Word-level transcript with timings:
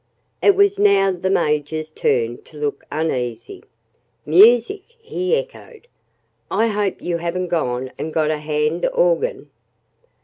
It 0.41 0.55
was 0.55 0.79
now 0.79 1.11
the 1.11 1.29
Major's 1.29 1.91
turn 1.91 2.41
to 2.45 2.57
look 2.57 2.83
uneasy. 2.91 3.61
"Music!" 4.25 4.81
he 4.97 5.35
echoed. 5.35 5.85
"I 6.49 6.65
hope 6.69 7.03
you 7.03 7.17
haven't 7.17 7.49
gone 7.49 7.91
and 7.99 8.11
got 8.11 8.31
a 8.31 8.37
hand 8.39 8.89
organ!" 8.95 9.51